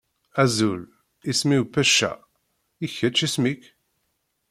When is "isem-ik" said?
3.25-3.63